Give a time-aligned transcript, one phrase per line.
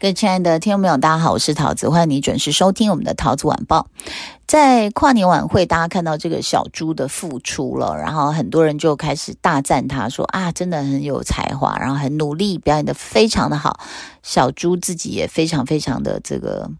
[0.00, 3.88] 各位亲爱的听众朋友，大家好，我是桃子，欢迎你准时收听我们的桃子晚报。
[4.46, 13.80] 在跨年晚会，大家看到这个小猪的复出了，然后很多人就开始大赞他，说啊，真的很有才华，然后很努力，表演得非常的好。
[14.22, 16.70] 小猪自己也非常非常的这个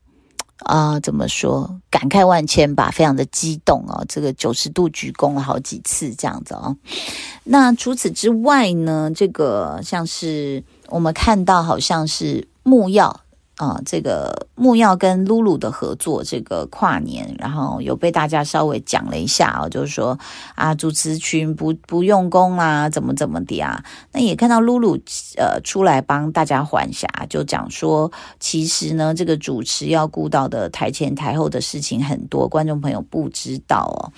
[0.59, 6.76] 啊、怎么说，感慨万千吧，非常的激动哦，这个九十度鞠躬了好几次这样子哦。
[7.42, 13.20] 那除此之外呢，这个像是我们看到好像是木曜。
[13.58, 20.16] 啊，这个木曜跟露露的合作，这个跨年，然后有被大家稍微讲了一下啊，就是说
[20.54, 23.82] 啊，主持群不不用功啊，怎么怎么的啊？
[24.12, 24.96] 那也看到露露
[25.36, 34.12] 呃出来帮大家缓颊，就讲说，其实呢，这个主持要顾到的台前台后的事情很多，观众朋友不知道哦，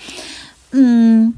[0.72, 1.32] 嗯。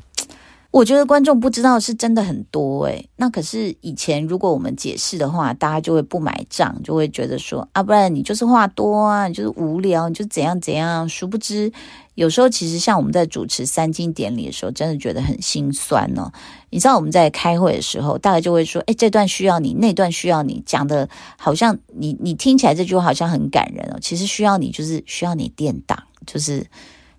[0.72, 11.06] 我觉得观众不知道是真的很多诶，那可是以前如果我们解释的话，大家就会不买账，就会觉得说啊，不然你就是话多啊，你就是无聊，你就怎样怎样。
[11.06, 11.70] 殊不知，
[12.14, 16.32] 有时候其实像我们在主持三金典礼的时候，真的觉得很心酸哦。
[16.70, 21.06] 你知道我们在开会的时候，大概就会说，诶，这段需要你，那段需要你，讲的
[21.36, 26.66] 好像你你听起来这句话好像很感人哦，其实需要你就是需要你垫档，就是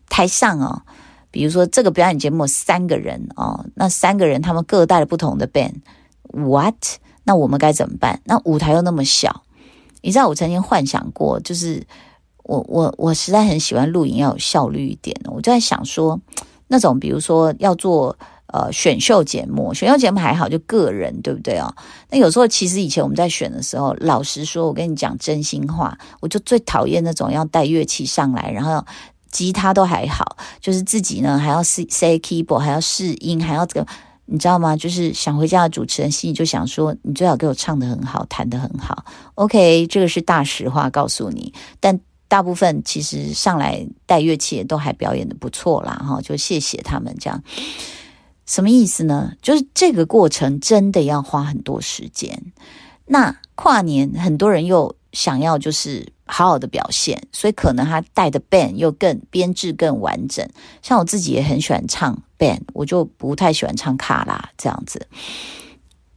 [0.10, 0.82] 台上哦。
[1.34, 6.76] 比如说，这个表演节目三个人哦，那三个人他们各带了不同的 band，what？
[7.24, 8.22] 那我们该怎么办？
[8.26, 9.44] 那舞台又那么小，
[10.04, 11.84] 你知道我曾经幻想过，就是
[12.44, 16.22] 我我我实在很喜欢录影要有效率一点，我就在想说，
[16.68, 21.74] 那种比如说要做呃选秀节目，选秀节目还好，就个人对不对哦？
[22.12, 28.86] 那有时候其实以前我们在选的时候，老实说，我跟你讲真心话，我就最讨厌那种要带乐器上来，然后。
[29.34, 33.88] 吉他都还好，就是自己呢还要 say say keyboard，还要试音，还要这个，
[34.26, 34.78] 你知道吗？
[34.78, 39.04] 就是想回家的主持人心里就想说，你最好给我唱得很好，弹得很好。
[39.34, 41.52] OK，这个是大实话，告诉你。
[41.80, 47.44] 但大部分其实上来带乐器也都还表演得不错啦，哈，就谢谢他们这样。
[48.46, 49.34] 什么意思呢？
[49.42, 52.54] 就是这个过程真的要花很多时间。
[53.08, 56.13] 那跨年很多人又想要就是。
[56.26, 60.48] 好好的表现，所以可能他带的 band 又更编制更完整。
[60.82, 65.06] 像我自己也很喜欢唱 band，我就不太喜欢唱卡拉这样子。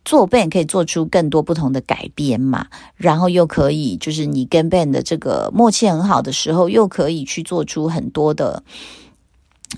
[0.05, 8.63] 做 band 可以做出更多不同的改编嘛，然后又可以就是你跟 band 的这个默契很好的时候，又可以去做出很多的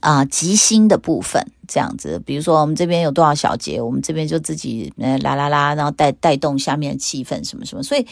[0.00, 2.20] 啊、即兴的部分这样子。
[2.26, 8.06] 比如说我们这边有多少小节，我们这边就自己呃啦啦啦，然后带带动下面气氛什么什么，所以。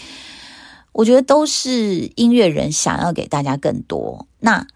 [0.96, 4.66] 我觉得都是音乐人想要给大家更多，那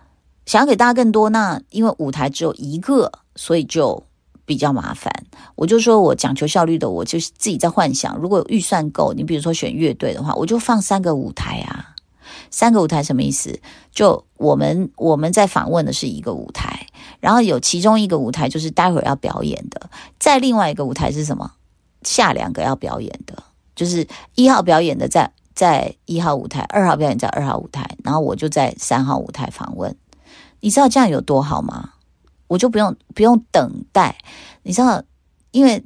[0.44, 4.04] 想要给大家更多，那因为舞台只有一个，所以就
[4.44, 5.10] 比较麻烦。
[5.54, 11.94] 我就说我讲求效率的，我就自己在幻想，如果预算够，你比如说选乐队的话，我就放三个舞台啊。
[12.50, 13.58] 三个舞台什么意思？
[13.90, 16.86] 就我们我们在访问的是一个舞台，
[17.20, 19.88] 然后有其中一个舞台就是待会儿要表演的，
[20.18, 21.52] 在另外一个舞台是什么？
[22.02, 23.42] 下两个要表演的，
[23.74, 25.32] 就是一号表演的在。
[25.54, 29.94] 在一号舞台，二号表演在二号舞台，然后我就在三号舞台访问。
[30.60, 31.90] 你知道这样有多好吗？
[32.46, 34.16] 我就不用不用等待。
[34.62, 35.02] 你知道，
[35.52, 35.82] 因为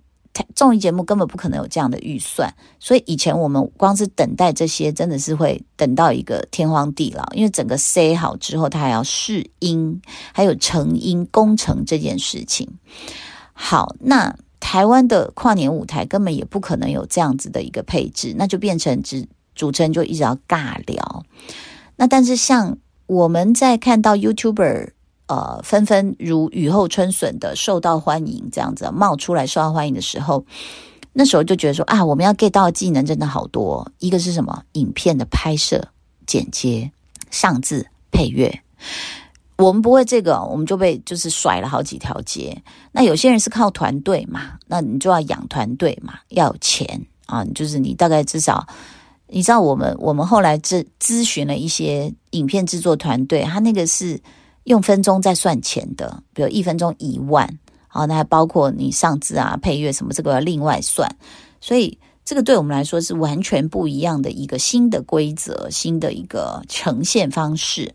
[0.55, 7.25] 综艺节目根本不可能有这样的预算，所以以前我们光是等待这些，真的是会等到一个天荒地老。
[7.35, 10.01] 因为整个塞好之后，他还要试音，
[10.33, 12.69] 还有成音工程这件事情。
[13.53, 19.29] 好，那台湾的跨年舞台根本也不可能有这样子的一个配置，那就变成只。
[19.55, 21.25] 主持人就一直要尬聊，
[21.97, 22.77] 那但是像
[23.07, 24.91] 我们在看到 YouTuber
[25.27, 30.45] 呃纷纷如雨后春笋的受到欢迎这样子冒出来受到欢迎的时候，
[31.13, 33.91] 那时候就觉得说啊，我们要 get 到的技能真的好多。
[34.01, 34.65] 一个是什么？
[34.73, 35.89] 影片的拍摄、
[36.27, 36.91] 剪接、
[37.31, 38.61] 上字、配乐。
[39.57, 42.61] 我们不会这个，我们就被就是甩了好几条街。
[42.91, 48.67] 那有些人是靠团队嘛，那你就要养团队嘛，要有钱啊，就是你大概至少。
[49.35, 54.21] 你知道我们我们后来咨咨询了一些影片制作团队，他那个是
[54.63, 57.59] 用分钟在算钱的，比如一分钟一万，
[57.89, 61.17] 好，那还包括你上字啊、配乐什么，这个要另外算。
[61.61, 67.93] 所以这个对我们来说是完全不一样的一个新的规则，新的一个呈现方式。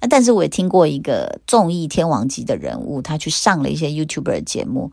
[0.00, 4.90] 那但是我也听过一个综艺天王级的人物，他去上了一些 YouTuber 的节目，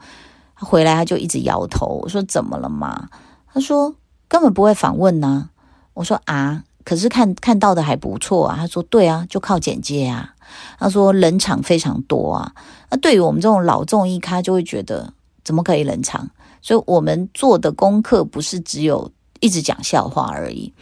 [0.56, 3.09] 他回来他就一直摇头，我说怎么了嘛？
[3.51, 3.95] 他说
[4.27, 5.50] 根本不会访问呢。
[5.94, 8.56] 我说啊，可是看看到的还不错啊。
[8.57, 10.33] 他说对啊，就靠剪接啊。
[10.77, 12.53] 他说冷场非常多啊。
[12.89, 15.13] 那对于我们这种老综艺咖，就会觉得
[15.44, 16.30] 怎么可以冷场？
[16.62, 20.74] 所以我们做的功课不是只有一直讲笑话而已，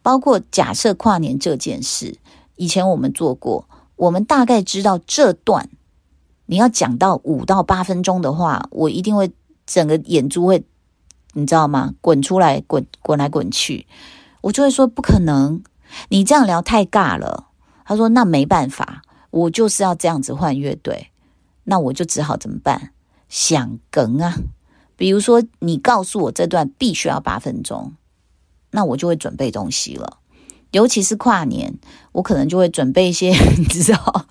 [0.00, 2.16] 包括假设跨年这件事，
[2.54, 5.68] 以前我们做过，我们大概知道这段
[6.46, 9.32] 你要讲到五到八分钟的话，我一定会
[9.66, 10.62] 整个眼珠会，
[11.32, 11.94] 你知道吗？
[12.00, 13.86] 滚出来，滚滚来滚去，
[14.42, 15.62] 我就会说不可能，
[16.10, 17.46] 你这样聊太尬了。
[17.84, 21.10] 他说那没办法，我就是要这样子换乐队，
[21.64, 22.90] 那我就只好怎么办？
[23.28, 24.36] 想梗啊。
[24.94, 27.94] 比如说，你告诉我这段必须要八分钟，
[28.70, 30.18] 那我就会准备东西了。
[30.70, 31.74] 尤其是跨年，
[32.12, 34.26] 我可能就会准备一些， 你知道，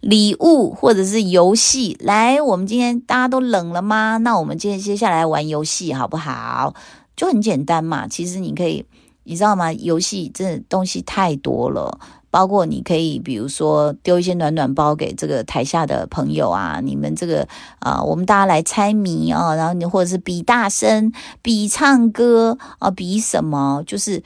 [0.00, 1.96] 礼物或者是游戏。
[2.00, 4.18] 来，我们今天大家都冷了吗？
[4.18, 6.74] 那我们今天接下来玩游戏好不好？
[7.16, 8.06] 就很简单嘛。
[8.06, 8.86] 其实你可以，
[9.24, 9.72] 你知道吗？
[9.72, 11.98] 游戏这东西太多了。
[12.32, 17.44] 包括你可以，比如说丢一些暖暖包给这个台下的朋友啊，你们这个
[17.80, 21.12] 啊、我们大家来猜谜啊，然后你或者是比大声、
[21.42, 23.82] 比唱歌啊，比什么？
[23.84, 24.22] 就是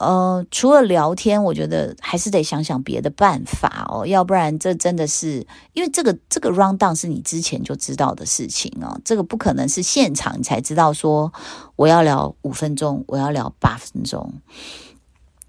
[0.00, 11.30] 呃，除了聊天，我觉得还是得想想别的办法哦，要不然这真的是因为这个这个 round down 是你之前就知道的事情哦，这个不可能是现场你才知道说
[11.76, 14.32] 我要聊五分钟，我要聊八分钟。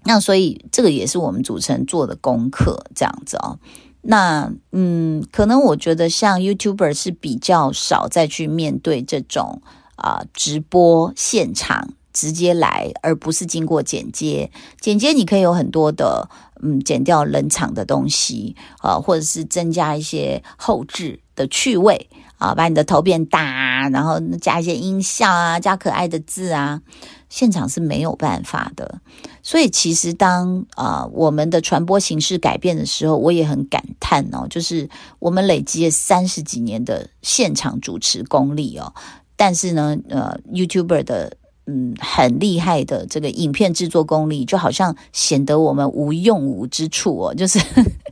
[0.04, 3.58] 那所以这个也是我们主持人做的功课，这样子哦。
[4.02, 9.62] 那嗯，可能我觉得像 YouTuber 是比较少再去面对这种
[9.96, 14.50] 啊、直播现场直接来，而不是经过剪接。
[14.80, 16.28] 剪接你可以有很多的
[16.62, 26.80] 嗯，剪掉冷场的东西啊、或者是增加一些后置的趣味啊、把你的头变大，然后加一些音效啊，加可爱的字啊。
[27.28, 29.00] 现场是没有办法的，
[29.42, 34.86] 所以其实当、呃、我们的传播形式改变的时候，我也很感叹哦，就是
[35.18, 38.92] 我们累积了三十几年的现场主持功力哦，
[39.34, 41.34] 但是呢，呃，YouTuber 的
[41.66, 47.58] 嗯很厉害的这个影片制作功力，就好像显得我们无用武之处哦， 就是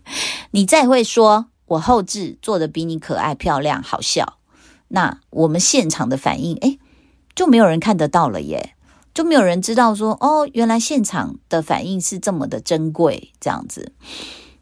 [0.52, 4.38] 你再会说我后制做的比你可爱、漂亮、好笑，
[4.88, 6.78] 那我们现场的反应，诶，
[7.34, 8.74] 就没有人看得到了耶。
[9.12, 13.92] 就没有人知道说哦，原来现场的反应是这么的珍贵，这样子。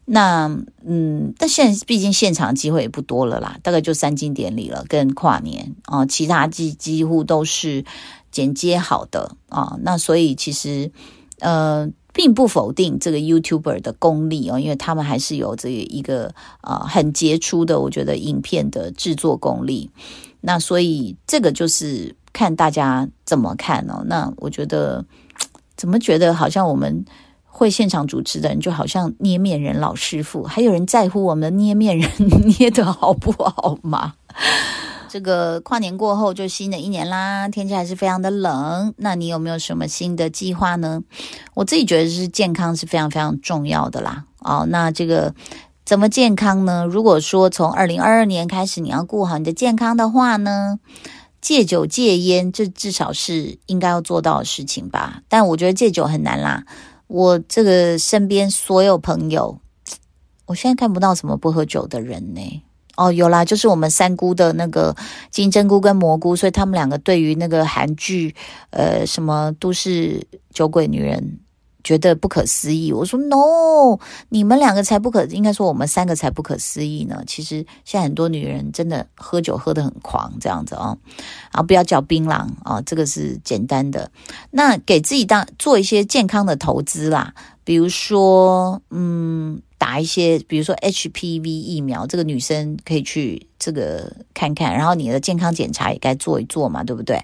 [0.06, 0.48] 那
[0.86, 7.84] 嗯，但现在毕竟现场机会也不多了啦，大概就三金典礼了，跟跨年啊，其他几几乎都是
[8.30, 9.76] 剪接好的啊。
[9.82, 10.90] 那所以其实
[11.40, 19.90] 呃，并不否定这个 YouTuber 的功力哦，因为他们还是有这一个啊很杰出的，我觉得影片的制作功力。
[20.40, 22.14] 那所以这个就是。
[22.30, 24.04] 看大家怎么看哦？
[24.06, 25.04] 那我觉得，
[25.76, 27.04] 怎么觉得好像我们
[27.44, 32.08] 会现场主持的人，就好像捏面人老师傅，还有人在乎我们捏面人
[32.44, 34.12] 捏得好不好吗？
[35.08, 38.92] 这个跨年过后就新的一年啦，天气还是非常的冷。
[38.98, 41.02] 那你有没有什么新的计划呢？
[41.54, 44.24] 我自己觉得是健康是非常非常重要的啦。
[44.40, 45.34] 哦，那这个
[45.84, 46.86] 怎么健康呢？
[46.86, 50.78] 如果说从二零二二年开始你要顾好你的健康的话呢？
[51.40, 55.22] 戒酒戒烟，这至少是应该要做到的事情吧。
[55.28, 56.64] 但我觉得戒酒很难啦。
[57.06, 59.60] 我这个身边所有朋友，
[60.46, 62.62] 我现在看不到什么不喝酒的人呢。
[62.98, 64.94] 哦，有啦，就是我们三姑的那个
[65.30, 68.34] 金针菇跟蘑菇，所以他们两个对于那个韩剧，
[68.70, 71.38] 呃，什么都市酒鬼女人。
[71.84, 77.22] 觉得不可思议，我说 no，你们两个才不可，应该说我们三个才不可思议呢。
[77.26, 80.98] 其实现在很多女人真的喝酒喝得很狂，这样子啊、哦，
[81.52, 84.10] 啊不要嚼槟榔啊、哦，这个是简单的。
[84.50, 87.32] 那给自己当做一些健康的投资啦，
[87.64, 89.62] 比如说嗯。
[89.78, 97.22] 打一些，比如说 HPV 疫苗，这个女生可以去这个看看，然后你的健康检查也该做一做嘛，对不对？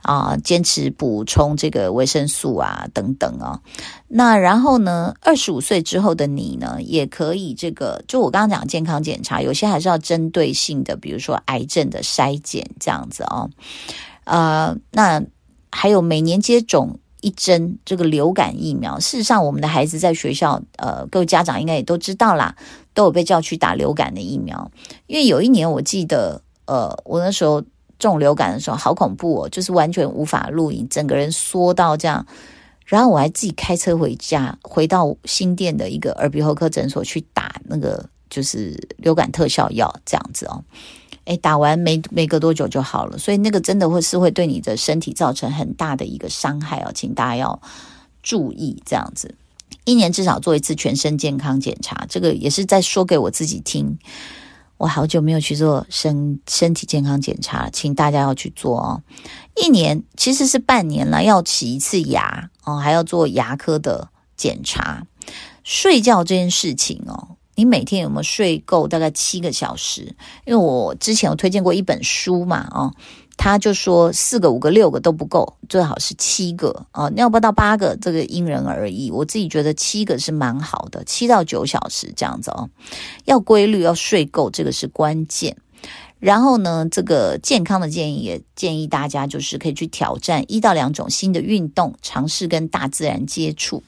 [0.00, 3.60] 啊，坚持补充这个维生素啊，等等啊。
[4.08, 13.50] 那然后呢，二十五岁之后的你呢，也可以这个，就我刚刚讲健康检查，有些还是要针对性的，比如说癌症的筛检这样子哦。
[14.24, 15.22] 呃，那
[15.70, 16.98] 还有每年接种。
[17.22, 22.54] 一针这个流感疫苗，事实上，我们的孩子在学校，呃，各位家长应该也都知道啦，
[22.92, 24.70] 都有被叫去打流感的疫苗。
[25.06, 27.62] 因为有一年我记得，呃，我那时候
[27.98, 32.26] 中流感的时候，好恐怖哦，就是完全无法录影，整个人缩到这样。
[32.84, 40.62] 然后我还自己开车回家，回到新店的一个耳鼻喉科诊所去打那个就是流感特效药，这样子哦。
[41.24, 47.60] 诶，打完没没隔多久就好了，所以那个真的会是会对你的身体造成很大的一个伤害哦，请大家要
[48.22, 49.34] 注意这样子。
[49.84, 53.98] 一年至少做一次全身健康检查，这个也是在说给我自己听。
[54.78, 59.02] 我好久没有去做身身体健康检查，请大家要去做哦。
[59.54, 65.06] 一年其实是半年了，要洗一次牙哦，还要做牙科的检查。
[65.62, 70.14] 睡觉这件事情哦，你每天有没有睡够大概七个小时？
[70.44, 72.92] 因为我之前有推荐过一本书嘛，哦。
[73.38, 79.10] 他就说四个、五个、六个都不够，最好是七个啊，尿不到八个，这个因人而异。
[79.10, 82.68] 我自己觉得七个是蛮好的，七到九小时这样子哦，
[83.24, 85.56] 要规律，要睡够，这个是关键。
[86.20, 93.82] 然后呢，这个健康的建议也建议大家就是可以去挑战一到两种新的运动，尝试跟大自然接触。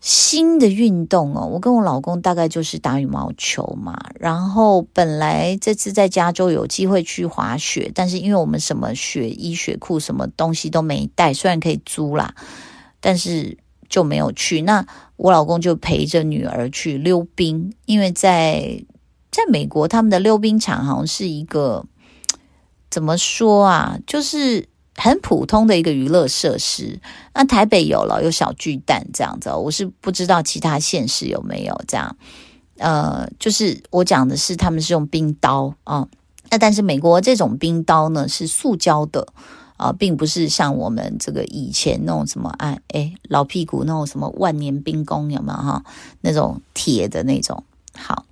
[0.00, 3.98] 新的运动哦，我跟我老公大概就是打羽毛球嘛。
[4.18, 12.34] 然后本来这次在加州有机会去滑雪，但是因为我们什么雪衣、雪裤什么东西都没带，虽然可以租啦，
[12.98, 13.58] 但是
[13.90, 14.62] 就没有去。
[14.62, 18.82] 那我老公就陪着女儿去溜冰，因为在
[19.30, 21.84] 在美国他们的溜冰场好像是一个
[22.90, 24.66] 怎么说啊，就是。
[25.00, 27.00] 很普通的一个娱乐设施，
[27.32, 32.14] 那台北有了，有小巨蛋这样子，我是不知道其他县市有没有这样。
[32.76, 36.06] 呃，就是我讲的是他们是用冰刀啊，
[36.50, 39.26] 那但是美国这种冰刀呢是塑胶的
[39.78, 45.82] 啊，并不是像我们这个以前那种什么哎哎老屁股那种什么万年冰宫有没有哈？
[46.20, 47.64] 那种铁的那种
[47.94, 48.26] 好。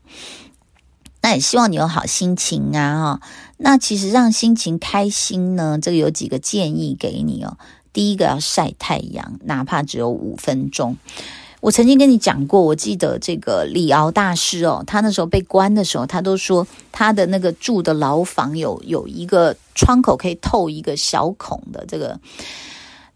[1.20, 3.18] 那也希望你有好心情啊！
[3.20, 3.28] 哈，
[3.58, 7.58] 那其实让心情开心呢，这个有几个建议给你哦。
[7.92, 10.96] 第一个要晒太阳，哪怕只有五分钟。
[11.60, 22.20] 我曾经跟你讲过，我记得这个李敖大师哦，他那时候被关的时候，他都说他的那个住的牢房有有一个窗口可以透一个小孔的，这个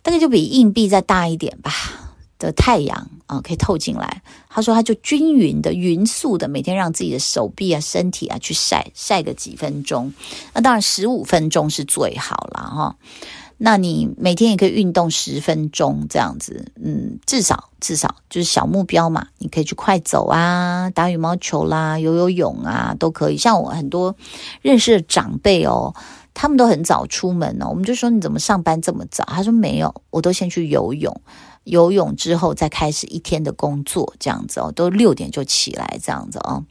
[0.03, 1.73] 大概就比硬币再大一点吧。
[2.47, 4.23] 的太阳啊，可以透进来。
[4.49, 10.13] 他说，他就均匀的、匀速的，每天让自己的手臂啊、身体啊去晒晒个几分钟。
[10.53, 12.97] 那当然，十五分钟是最好了哈。
[13.65, 19.29] 那你每天也可以运动十分钟这样子，嗯，至少至少就是小目标嘛。
[19.39, 23.37] 你可以去快走啊，打羽毛球啦，游游泳啊，都可以。
[23.37, 24.17] 像我很多
[24.63, 25.95] 认识的长辈哦，
[26.35, 27.69] 他们都很早出门哦。
[27.71, 29.23] 我们就说，你怎么上班这么早？
[29.29, 31.21] 他说没有，我都先去游泳。
[31.65, 36.65] 游泳之后再开始一天的工作，这样子哦，都六点就起来这样子哦。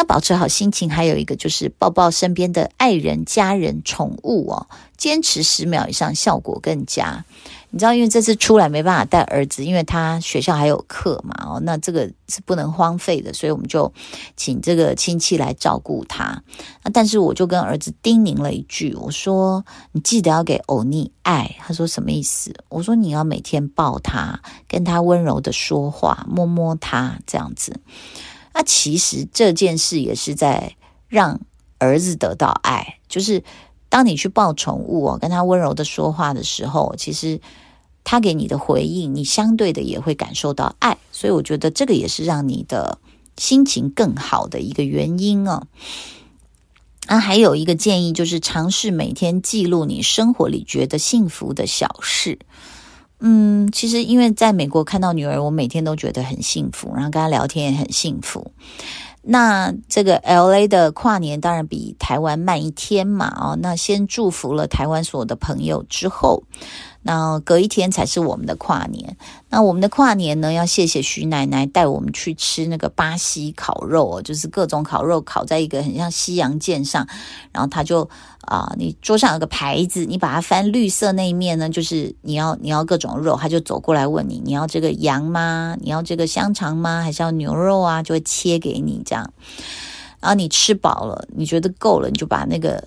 [0.00, 4.66] 那保持好心情，还有一个就是抱抱身边的爱人、家人、宠物哦，
[4.96, 7.22] 坚持十秒以上，效果更佳。
[7.68, 13.92] 你知道，因为这次出来没办法带儿子，因为他学校还有课嘛，哦，那这个是不能荒废的，所以我们就
[14.38, 16.42] 请这个亲戚来照顾他。
[16.82, 27.78] 那但是我就跟儿子叮咛了一句，我说：“你记得要给欧尼爱。”他说：“什么意思？”我说：“你要每天抱他，跟他温柔的说话，摸摸他，这样子。”
[28.52, 30.76] 那其实这件事也是在
[31.08, 31.40] 让
[31.78, 33.42] 儿子得到爱，就是。
[33.92, 37.40] 当你去抱宠物哦，跟他温柔的说话的时候，其实
[38.04, 43.00] 他给你的回应，你相对的也会感受到爱，所以我觉得这个也是让你的
[43.36, 45.66] 心情更好的一个原因哦。
[47.06, 52.38] 啊，还有一个建议就是尝试每天记录你生活里觉得幸福的小事。
[53.20, 58.50] 嗯，其实因为在美国看到女儿，我每天都觉得很幸福，然后跟她聊天也很幸福。
[59.22, 66.44] 那这个 LA 的跨年当然比台湾慢一天嘛，哦，那先祝福了台湾所有的朋友之后，
[67.02, 69.18] 那隔一天才是我们的跨年。
[69.50, 77.06] 那我们的跨年呢，要谢谢徐奶奶带我们去吃那个巴西烤肉哦，就是各种烤肉烤在一个很像西洋剑上，
[77.52, 78.08] 然后他就。
[78.50, 85.76] 啊，你桌上有个牌子，你把它翻绿色那一面呢，就是你要你要各种肉，他就走过来问你，你要这个羊吗？
[85.80, 87.00] 你要这个香肠吗？
[87.00, 88.02] 还是要牛肉啊？
[88.02, 89.32] 就会切给你这样。
[90.18, 92.82] 然后你吃饱了，你觉得够了，你就把那个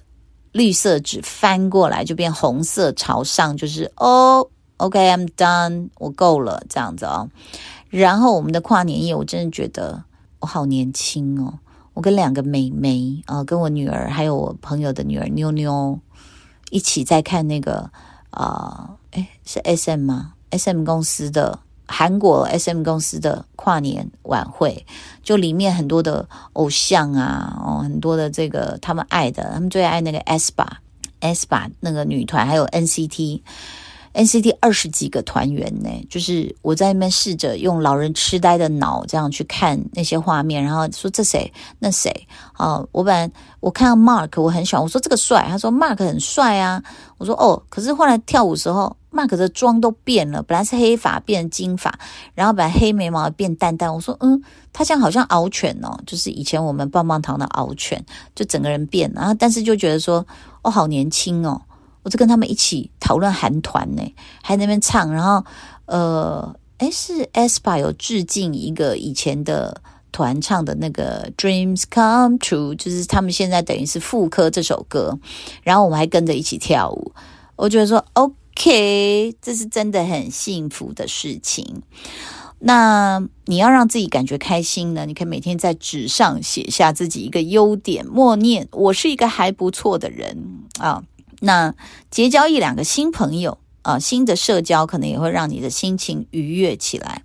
[0.51, 7.29] 绿色纸翻过来，就变红色朝上，就是哦，OK，I'm done，我够了这样子哦。
[7.89, 10.03] 然后我们的跨年夜，我真的觉得
[10.41, 11.53] 我好年轻哦。
[11.93, 15.99] 我跟两个妹妹啊、呃，跟我女儿还有我朋友的女儿妞妞
[16.71, 17.89] 一起在看那个
[18.31, 24.85] 啊，诶，是 SM 吗？SM 公司的韩国 SM 公司的跨年晚会，
[25.21, 30.65] 就里面很多的偶像啊，哦，很多的这个他们爱的，他们最爱那个 aespa
[31.21, 33.41] aespa 那个女团，还有 NCT
[34.13, 42.83] NCT 二十几个团员呢，就是我在那边试着用老人痴呆的脑这样去看那些画面，然后说这谁那谁啊？
[42.91, 46.83] 我本来我看到 Mark 我很喜欢，我说这个帅，他说 Mark 很帅啊，
[47.17, 51.97] 我说哦，可是后来跳舞时候 Mark 的妆都变了，本来是黑发变金发，
[52.35, 54.39] 然后本来黑眉毛变淡淡，我说嗯，
[54.71, 58.05] 他像好像敖犬哦，就是以前我们棒棒糖的敖犬，
[58.35, 60.23] 就整个人变了，然后但是就觉得说
[60.61, 61.59] 哦，好年轻哦。
[62.03, 64.03] 我就跟他们一起讨论韩团呢，
[64.41, 65.43] 还在那边唱，然后
[65.85, 69.81] 呃，诶是 aespa 有致敬一个以前的
[70.11, 75.17] 团唱的那个 Dreams Come True，就是他们现在等于是复刻这首歌，
[75.63, 77.13] 然后我们还跟着一起跳舞。
[77.55, 81.81] 我觉得说 OK，这是真的很幸福的事情。
[82.59, 85.05] 那你要让自己感觉开心呢？
[85.05, 90.37] 你可以每天在纸上写下自己一个优点，默念我是一个还不错的人
[90.79, 91.03] 啊。
[91.45, 91.75] 那
[92.09, 97.21] 结交一两个新朋友啊，新的社交可能也会让你的心情愉悦起来。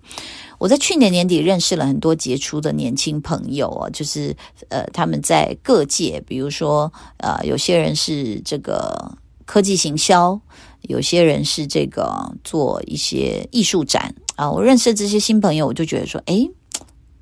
[0.57, 4.35] 我在去年年底认识了很多杰出的年轻朋友啊，就是
[4.67, 10.37] 呃，他们在各界，比如说呃，有些人是这个科技行销，
[10.81, 14.51] 有些人是这个做一些艺术展啊。
[14.51, 16.51] 我认识这些新朋友，我就觉得说，诶，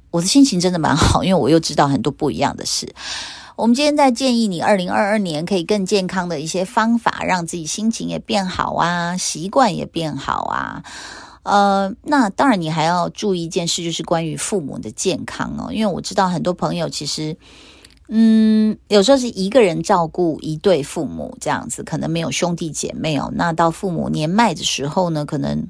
[0.09, 2.91] 我的心情真的蛮好，因为我又知道很多不一样的事。
[3.57, 10.83] 我们今天在建议你，二零二二年可以更健康的一些方法，让自己心情也变好啊，习惯也变好啊。
[11.41, 17.35] 呃，那当然你还要注意一件事，就是关于父母的健康哦，因为我知道很多朋友其实，
[18.09, 23.31] 嗯，有时候是一个人照顾一对父母这样子，可能没有兄弟姐妹哦。
[23.33, 25.65] 那到父母年迈的时候呢，可能。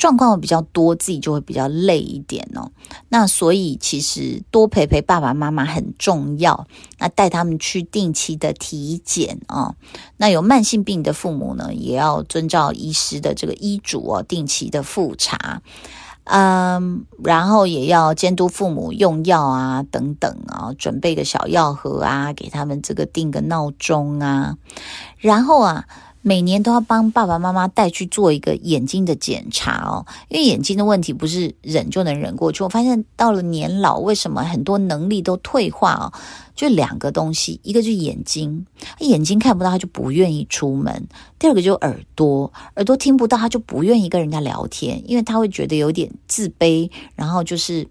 [0.00, 2.72] 状况比较多，自己就会比较累一点哦。
[3.10, 6.66] 那所以其实多陪陪爸爸妈妈很重要。
[6.98, 9.74] 那带他们去定期的体检啊。
[10.16, 15.60] 那有慢性病的父母呢，也要遵照医师的这个医嘱哦，定期的复查。
[16.24, 24.56] 嗯，然后也要监督父母用药啊，等等啊，准备个小药盒啊，给他们这个定个闹钟啊。
[25.18, 25.86] 然后啊。
[26.22, 32.62] 每年都要帮爸爸妈妈带去做一个眼睛的检查哦，因为眼睛的问题不是忍就能忍过去。
[32.62, 36.12] 我发现到了年老，为什么很多能力都退化哦？
[36.54, 38.66] 就两个东西，一个就是眼睛，
[38.98, 40.92] 眼睛看不到他就不愿意出门；
[41.38, 47.88] 第二个就是耳朵，耳朵听不到他就不愿意跟人家聊天，因为他会觉得有点自卑，然后就是。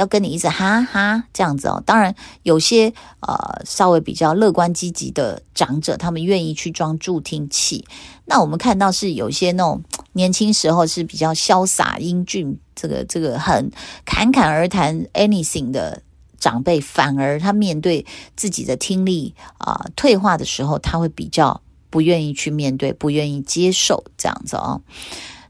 [0.00, 7.84] 要跟你一直哈哈这样子哦，当然有些呃稍微比较乐观积极的长者，他们愿意去装助听器。
[8.24, 9.82] 那我们看到是有些那种
[10.14, 13.70] 年轻时候是比较潇洒英俊，这个这个很
[14.06, 16.02] 侃侃而谈 anything 的
[16.38, 21.60] 长辈，反而他面对自己的听力啊、退化的时候，他会比较
[21.90, 24.80] 不愿意去面对，不愿意接受这样子哦。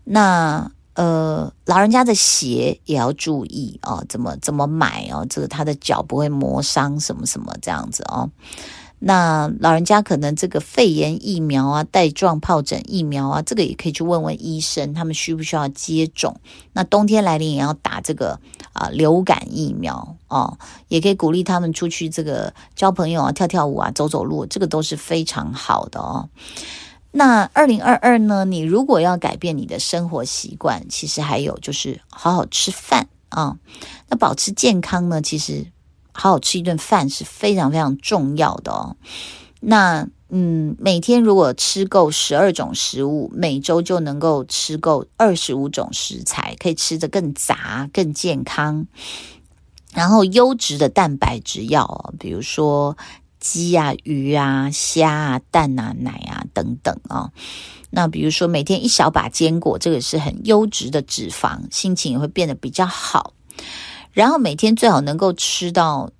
[0.02, 0.72] 那。
[0.94, 5.24] 呃，老人家的鞋也要注意哦，怎么怎么买哦？
[5.30, 8.28] 这个他的脚不会磨伤什么什么这样子哦。
[9.02, 16.38] 那老人家可能这个肺炎疫苗啊、带状疱疹疫苗啊，这个也可以去问问医生，他们需不需要接种？
[16.74, 18.38] 那冬天来临也要打这个
[18.74, 26.28] 啊流感疫苗哦，也可以鼓励他们出去这个交朋友啊、跳跳舞啊、走走路，这个都是非常好的哦。
[27.12, 28.44] 那二零二二呢？
[28.44, 33.56] 你如果要改变你的生活习惯，其实还有就是好好吃饭啊。
[34.08, 35.20] 那保持健康呢？
[35.20, 35.66] 其实
[36.12, 38.96] 好好吃一顿饭是非常非常重要的哦。
[39.58, 48.86] 那嗯，每天如果吃够十二种食物，每周就能够吃够二十五种食材，可以吃得更杂、更健康。
[49.92, 52.96] 然后优质的蛋白质要，比如说。
[53.40, 57.32] 鸡啊、鱼啊、虾啊、蛋啊、奶啊等等啊，
[57.90, 63.32] 那比如说每天一小把坚果，这个是很优质的脂肪，心情也会变得比较好。
[64.12, 66.10] 然后每天最好能够吃到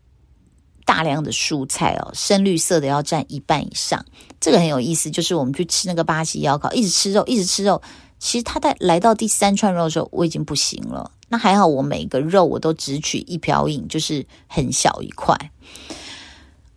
[0.86, 4.04] 大量的蔬菜哦，深绿色的要占一半以上。
[4.40, 7.82] 这个很有意思，就是我们去吃那个巴西烧烤，一直吃肉，一直吃肉。
[8.18, 11.10] 其实他在来到第三串肉的时候，我已经不行了。
[11.28, 15.36] 那还好，我每个肉我都只取一瓢饮，就是很小一块。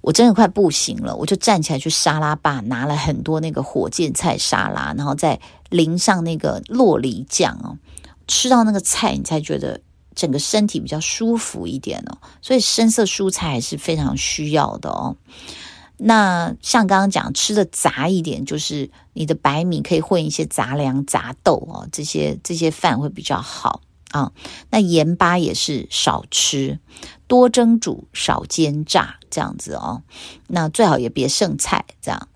[0.03, 5.39] 我真的快不行了，我就站起来去沙拉吧，拿了很多那个火箭菜沙拉，然后再
[5.69, 7.77] 淋上那个洛梨酱哦，
[8.27, 9.79] 吃到那个菜，你才觉得
[10.13, 12.17] 整个身体比较舒服一点哦。
[12.41, 15.15] 所以深色蔬菜还是非常需要的哦。
[15.95, 23.79] 那像刚刚讲吃的杂一点，就是你的白米可以混一些杂粮、杂豆哦，这些这些饭会比较好。
[24.11, 24.31] 啊，
[24.69, 26.77] 那盐巴也是少吃，
[27.33, 30.03] 多蒸煮，少煎炸，这样子哦。
[30.45, 32.27] 那最好也别剩菜，这样。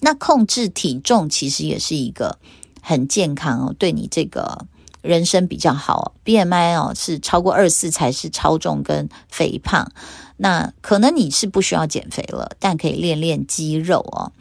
[0.00, 2.40] 那控制体重其实也是一个
[2.82, 4.66] 很健康哦，对你这个
[5.00, 6.16] 人生比较好。
[6.24, 9.92] BMI 哦是超过二四才是超重跟肥胖，
[10.38, 14.32] 那可能你是不需要减肥了，但可以练练肌肉哦。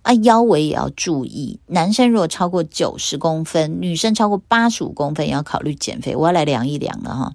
[0.00, 6.16] 啊，腰围也要注意，男生如果超过九十公分，女生超过八十五公分，也要考虑减肥。
[6.16, 7.34] 我要来量一量了哈。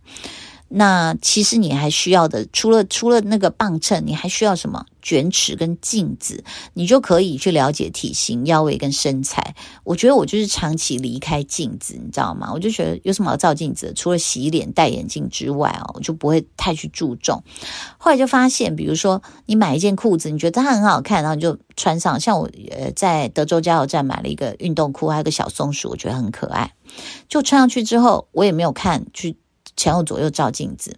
[0.78, 4.86] 那其实你还需要的，除了除了那个磅秤，你还需要什么？
[5.02, 9.56] 卷尺跟镜子，你就可以去了解体型、腰围跟身材。
[9.84, 12.52] 我觉得我就是长期离开镜子，你知道吗？
[12.52, 13.94] 我就觉得有什么要照镜子？
[13.96, 17.42] 除了洗脸、戴眼镜之外哦，我就不会太去注重。
[17.98, 22.20] 后来就发现，比如说你买一件裤子，你觉得它很好看，然后你就穿上。
[22.20, 26.74] 像我呃在德州加油站买了一个运动裤，还有个小松鼠，我觉得很可爱。
[27.30, 29.38] 就穿上去之后，我也没有看去。
[29.76, 30.98] 前后左右照镜子，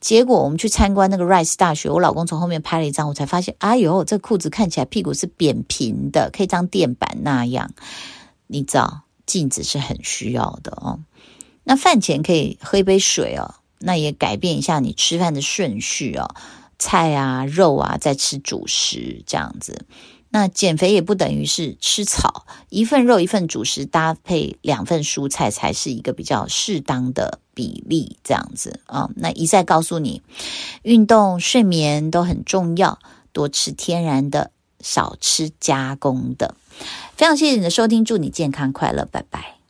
[0.00, 7.70] 结果我们去参观那个 Rice 大学，我老公从后面拍了一张，我才发现，哎呦，这裤子看起来屁股是扁平的，可以当垫板那样。
[8.46, 11.00] 你知道，镜子是很需要的哦。
[11.64, 16.34] 那饭前可以喝一杯水哦，那也改变一下你吃饭的顺序哦，
[16.78, 19.86] 菜啊、肉啊，再吃主食这样子。
[20.34, 29.10] 那减肥也不等于是吃草，一份肉一份主食搭配两份蔬菜才是一个比较适当的比例，这样子啊。
[29.16, 30.22] 那一再告诉你，
[30.82, 32.98] 运动、睡眠都很重要，
[33.32, 36.54] 多吃天然的，少吃加工的。
[37.14, 39.61] 非常谢谢你的收听，祝你健康快乐，拜拜。